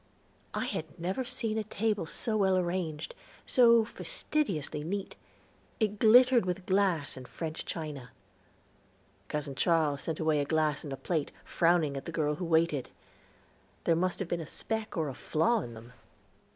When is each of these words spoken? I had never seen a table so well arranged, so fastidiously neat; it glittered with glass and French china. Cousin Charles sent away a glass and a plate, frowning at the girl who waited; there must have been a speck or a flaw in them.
I 0.55 0.65
had 0.65 0.99
never 0.99 1.23
seen 1.23 1.59
a 1.59 1.63
table 1.63 2.07
so 2.07 2.35
well 2.35 2.57
arranged, 2.57 3.13
so 3.45 3.85
fastidiously 3.85 4.83
neat; 4.83 5.15
it 5.79 5.99
glittered 5.99 6.43
with 6.43 6.65
glass 6.65 7.15
and 7.15 7.27
French 7.27 7.65
china. 7.65 8.09
Cousin 9.27 9.53
Charles 9.53 10.01
sent 10.01 10.19
away 10.19 10.39
a 10.39 10.43
glass 10.45 10.83
and 10.83 10.91
a 10.91 10.97
plate, 10.97 11.31
frowning 11.45 11.95
at 11.95 12.05
the 12.05 12.11
girl 12.11 12.33
who 12.33 12.45
waited; 12.45 12.89
there 13.83 13.95
must 13.95 14.17
have 14.17 14.27
been 14.27 14.41
a 14.41 14.47
speck 14.47 14.97
or 14.97 15.07
a 15.07 15.13
flaw 15.13 15.59
in 15.61 15.75
them. 15.75 15.93